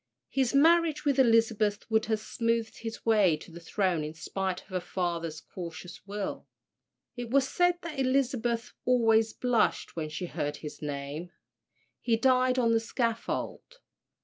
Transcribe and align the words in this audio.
His 0.31 0.55
marriage 0.55 1.05
with 1.05 1.19
Elizabeth 1.19 1.85
would 1.91 2.05
have 2.07 2.19
smoothed 2.19 2.77
his 2.79 3.05
way 3.05 3.37
to 3.37 3.51
the 3.51 3.59
throne 3.59 4.03
in 4.03 4.15
spite 4.15 4.63
of 4.63 4.67
her 4.69 4.79
father's 4.79 5.39
cautious 5.41 6.07
will. 6.07 6.47
It 7.15 7.29
was 7.29 7.47
said 7.47 7.77
that 7.83 7.99
Elizabeth 7.99 8.73
always 8.83 9.31
blushed 9.31 9.95
when 9.95 10.09
she 10.09 10.25
heard 10.25 10.55
his 10.57 10.81
name. 10.81 11.29
He 12.01 12.17
died 12.17 12.57
on 12.57 12.71
the 12.71 12.79
scaffold. 12.79 13.77